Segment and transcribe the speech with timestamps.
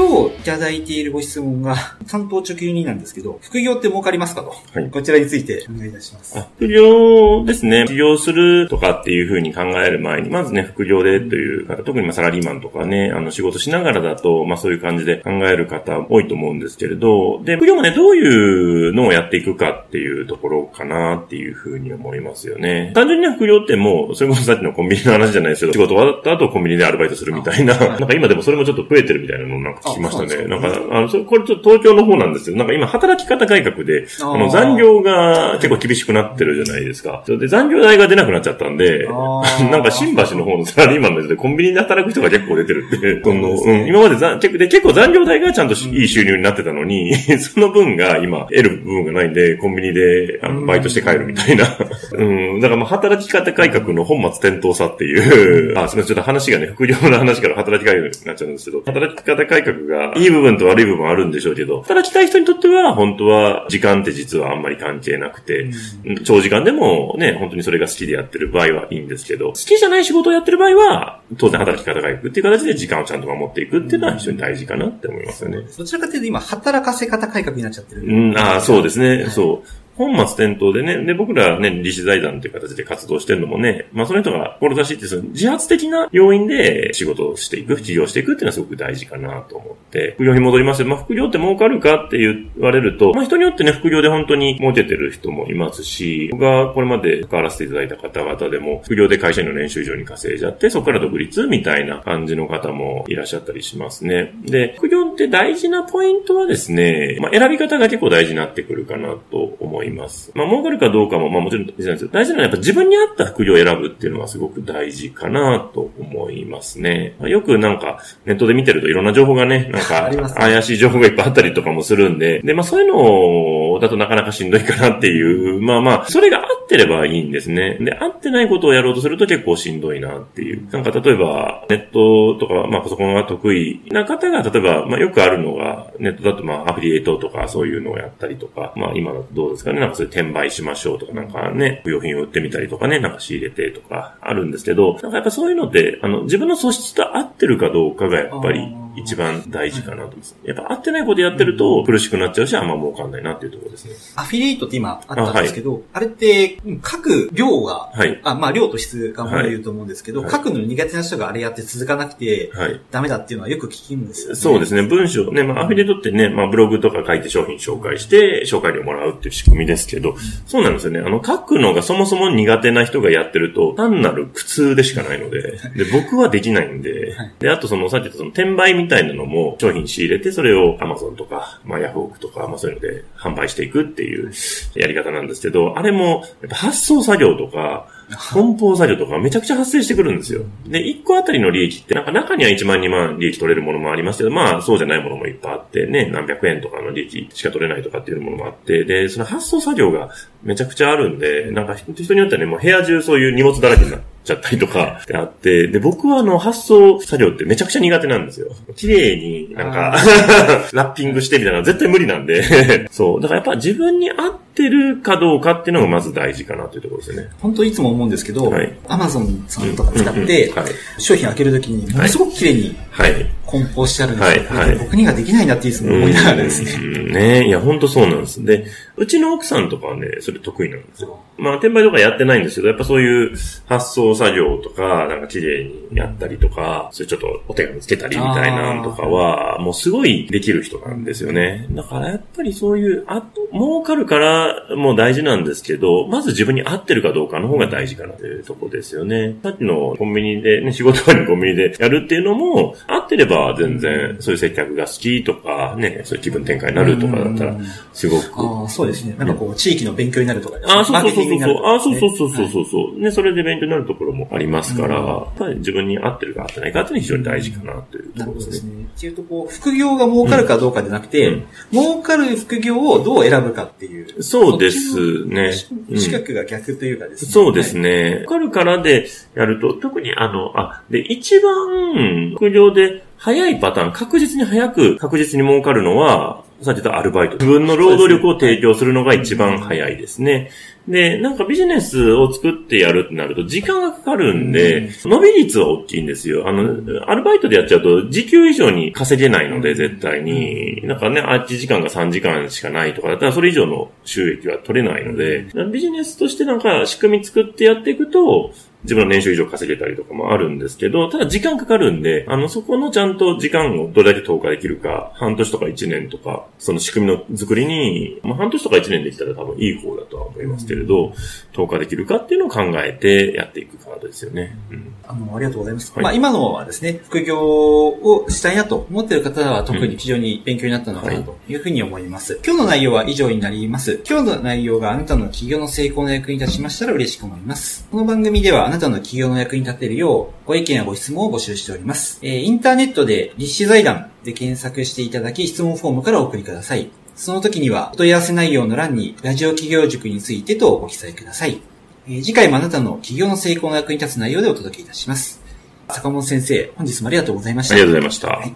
[0.00, 1.76] 今日いただいているご質問が、
[2.10, 4.54] 担当直入になんですけど、副業って儲かりますかと。
[4.72, 4.90] はい。
[4.90, 6.42] こちらについてお願いいたします。
[6.56, 7.84] 副業ですね。
[7.86, 22.92] 副業するとかっていうふうに考える前に、まずね、副業でという方、特にまあサラリーマンとかね、あの仕事しながらだと、まあそういう感じで考える方多いと思うんですけれど、で、副業もね、どういうのをやっていくかっていうところかなっていうふうに思いますよね。
[22.94, 30.46] 単純に副業ってもう、それこそさっきのコンビニの話じゃないですけど、仕事終わった後コンビニでアルバイトするみたいな、なんか今でもそれもちょっと増えてるみたいなのなんか聞きましたね。
[30.46, 32.56] なんか、あの、これちょっと東京の方なんですよ。
[32.56, 37.24] なんか今働き方改革で、あの残業が結構厳しくなってるじゃないですか。
[37.26, 39.06] で、残業代が出なくなっちゃったんで、
[39.70, 51.64] なんか新橋の方のサラリーマンの人でコンビニで働く人が結構出てるって、その、うん、今まで残で結構残業代がちゃんといい収入になってたのに、 その分が今得る部分がないんで、コンビニであのバイトして帰るみたいな。
[52.12, 65.70] うん、だからまあ働き方改革の本末転倒さっていう、あ、すみません、ちょっと話がね、副業の話から働き改革になっちゃうんですけど、働き方改革がいい部分と悪い部分あるんでしょうけど、働きたい人にとっては、本当は時間って実はあんまり関係なくて、
[66.04, 75.58] うん、長時間でもね、本当にそれが好きでやってる場合はいいんですけど、好きじゃない仕事をやってる場合は、当然働き方がいくっていう形で時間をちゃんと守っていくっていうのは非常に大事かなって思いますよね。
[75.76, 78.02] どちらかというと今、働かせ方改革になっちゃってる。
[78.02, 79.68] うん、ああ、そうですね、はい、そう。
[79.96, 104.32] 本末転倒でね、で、僕らね、理事財団という形で活動してるのもね、まあその人が志ってその自発的な要因で仕事をしていく、起業していくっていうのはすごく大事かなと思って、副業に戻ります、まあ副業って儲かるかって言われると、まあ人によってね、副業で本当に儲けてる人もいますし、僕がこれまで関わらせていただいた方々でも、副業で会社員の年収以上に稼いじゃって、そこから独立みたいな感じの方もいらっしゃったりしますね。
[104.44, 109.89] で、副業って大事なポイントはですね、まあ選び方が結構大事になってくるかなと思います。
[110.34, 112.10] まあ儲かるかどうかも、まあもちろん大事なんですよ。
[112.12, 117.14] 大事なのはやっぱ自分に合った副業を選ぶっていうのはすごく大事かなと思いますね。
[117.18, 127.78] まあ、よくなんかネットで見てるといろんな情報がね、なんか 怪しい情報がいっぱいあったりとかもするんで、で、まあそういうのだとなかなかしんどいかなっていう、 まあまあ、それが合ってればいいんですね。
[127.80, 130.68] で、合ってないことをやろうとすると結構しんどいなっていう。
[130.70, 150.36] なんか例えばネットとか、まあパソコンが得意な方が、例えば、まあよくあるのが、ネットだとまあアフィリエイトとかそういうのをやったりとか、まあ今だとどうですかね、なんかそういう転売しましょうとかなんかね、不用品を売ってみたりとかね、なんか仕入れてとかあるんですけど、なんかやっぱそういうのって、あの、自分の素質と合ってるかどうかがやっぱり一番大事かなと思います。
[150.44, 153.94] やっぱ合ってないことやってると苦しくなっちゃうし、あんま儲かんないなっていうところですね。
[154.16, 164.34] アフィリエイトって今あったんですけど、あはい、あれって書く量が、はい、あまあ量と質がも言うと思うんですけど、はい、書くの苦手な人があれやって続かなくて、はい、ダメだっていうのはよく聞くんですよね。
[164.36, 164.82] そうですね。
[164.82, 171.00] 文章ね、まあアフィリエイトってね、まあブログとか書いて商品紹介して、紹介料もらうっていう仕組みですけど、そうなんですよね。
[171.00, 184.32] あの書くのがそもそも苦手な人がやってると、単なる苦痛でしかないので、で、僕はできないんで、で、あとその、さっき言ったその転売みたいなのも、商品仕入れて、それを Amazon とか、まあ、ヤフオクとか、まあ、そういうので販売していくっていう
[184.74, 187.86] やり方なんですけど、あれも、やっぱ発送作業とか、
[188.16, 190.42] 梱包作業とかめちゃくちゃ発生してくるんですよ。
[190.66, 200.10] で、1個あたりの利益って、なんか中には1万2万利益取れるものもありますけど、まあそうじゃないものもいっぱいあって、ね、何百円とかの利益しか取れないとかっていうものもあって、で、その発送作業が
[200.42, 208.48] めちゃくちゃあるんで、なんか人によってはね、もう部屋中そういう荷物だらけになっちゃったりとかってあって、で、僕はあの発送作業ってめちゃくちゃ苦手なんですよ。
[208.76, 209.96] 綺麗になんか
[210.72, 213.20] ラッピングしてみたいなの絶対無理なんで そう。
[213.20, 217.28] だからやっぱ自分に合ってるかどうかっていうのがまず大事かなというところですね。
[217.40, 220.52] 本当いつも思うんですけど、はい、アマゾンさんとか使って、
[220.98, 223.26] 商品開けるときにものすごく綺麗に、はい。
[223.50, 224.56] 梱包してあるんですよ。
[224.56, 227.12] はい、はい、僕にはできないなっていつも思いながらですね。
[227.12, 228.44] ねいや、本当そうなんです。
[228.44, 228.66] で、
[228.96, 231.20] うちの奥さんとかはね、それ得意なんですよ。
[231.38, 241.66] まあ、転売とかやってないんですけど、やっぱそういう発送作業とか、なんか綺麗にやったりとか、それちょっとお手紙つけたりみたいなのとかは、もうすごいできる人なんですよね。
[241.70, 249.36] だからやっぱりそういう、あと、儲かるからもう大事なんですけど、まず自分に合ってるかどうかの方が大事かなというとこですよね。
[249.42, 257.56] さっきのコンビニでね、仕事場にコンビニでやるっていうのも、合ってれば全然、そういう接客が好きとか、ね、そういう気分転換になるとかだったら、
[257.92, 258.24] すごく。
[258.36, 259.14] ああ、そうですね。
[259.18, 261.64] なんかこう、地域の勉強になるとか、ね、ああ、そうそうそうそう。
[261.64, 263.00] ああ、そうそうそうそうそう。
[263.00, 268.72] ね、それで勉強になるところもありますから、やっぱり自分に合ってるか合ってないかっていうのは非常に大事かなというところですね。
[268.96, 274.22] っていうと、こう、副業が儲かるかどうかじゃなくて、儲かる副業をどう選ぶかっていう。
[274.22, 275.52] そうですね。
[275.96, 277.32] 資格が逆というかですね。
[277.32, 278.24] そうですね。
[278.26, 287.34] 儲かるからでやると、特にあの、あ、で、一番副業で早いパターン、確実に早く、確実に儲かるのは、さっき言ったアルバイト。
[287.34, 290.50] 自分の労働力を提供するのが一番早いですね。
[290.88, 296.48] で、なんかビジネスを作ってやるってなると時間がかかるんで、伸び率は大きいんですよ。
[296.48, 296.62] あの、
[297.10, 300.80] アルバイトでやっちゃうと時給以上に稼げないので、絶対に。
[300.86, 321.12] なんかね、あっち時間が3時間しかないとかだったら、それ以上の収益は取れないので、ビジネスとしてなんか仕組み作ってやっていくと、自分の年収以上稼げたりとかもあるんですけど、ただ時間かかるんで、あの、そこのちゃんと時間をどれだけ投下できるか、半年とか1年とか、その仕組みの作りに、まあ、半年とか1年できたら多分いい方だとは思いますけれど、
[321.52, 324.56] 投下できるかっていうのを考えてやっていくカードですよね。
[324.70, 325.92] うん、あの、ありがとうございます。
[325.92, 332.34] はい、まあ、今のはですね、副業をしたいなと思っている方は特に非常に勉強になったのかなというふうに思います。
[332.34, 334.00] うんはい、今日の内容は以上になります。
[334.08, 337.86] 今日の内容があなたの企業の成功の役に立ちましたら嬉しく思います。
[337.90, 342.20] この番組ではあなたの企業の役役に立てるよう、ご意見やご質問を募集しております。
[342.22, 346.90] えー、インターネットで立志財団で検索していただき、質問フォームからお送りください。
[347.16, 351.60] その時には、お問い合わせ内容の欄に、ラジオ企業塾についてとご記載ください。
[352.06, 355.40] えー、次回もあなたの企業の成功の役に立つ内容でお届けいたします。
[355.88, 357.74] 坂本先生、本日もありがとうございました。
[357.74, 358.28] ありがとうございました。
[358.28, 358.54] はい、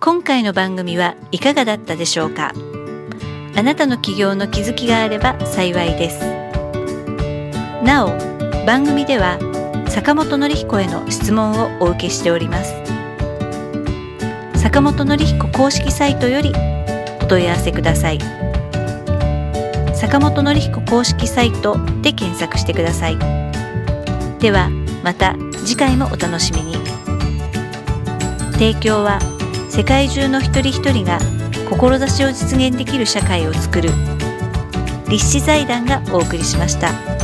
[0.00, 2.52] 今回の番組はいかがだったでしょうか？
[3.56, 6.20] あなたの企業の気づきがあれば幸いです。
[7.84, 8.08] なお、
[8.66, 9.38] 番組では
[9.88, 12.74] 坂本典彦への質問をお受けしております
[14.54, 16.52] 坂本典彦公式サイトより
[17.20, 18.18] お問い合わせください
[20.10, 23.18] 坂本典彦公式サイトで検索してください
[24.40, 24.68] では
[25.04, 26.74] また次回もお楽しみに
[28.54, 29.20] 提供は
[29.70, 31.20] 世界中の一人一人が
[31.68, 33.90] 志を実現できる社会をつくる
[35.08, 37.19] 立志財団がお送りしました。